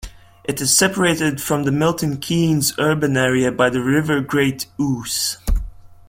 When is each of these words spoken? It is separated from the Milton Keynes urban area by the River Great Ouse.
It 0.43 0.59
is 0.59 0.75
separated 0.75 1.39
from 1.39 1.61
the 1.61 1.71
Milton 1.71 2.17
Keynes 2.17 2.73
urban 2.79 3.15
area 3.15 3.51
by 3.51 3.69
the 3.69 3.83
River 3.83 4.19
Great 4.19 4.65
Ouse. 4.81 5.37